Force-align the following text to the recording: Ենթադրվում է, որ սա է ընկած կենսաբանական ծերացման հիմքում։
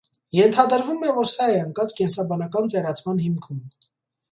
Ենթադրվում 0.35 1.05
է, 1.09 1.11
որ 1.17 1.27
սա 1.33 1.51
է 1.57 1.59
ընկած 1.67 1.95
կենսաբանական 2.01 2.73
ծերացման 2.77 3.23
հիմքում։ 3.29 3.63